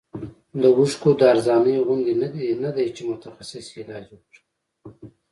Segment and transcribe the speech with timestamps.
[0.61, 2.13] د اوښکو د ارزانۍ غوندې
[2.63, 4.41] نه دی چې متخصص یې علاج وکړي.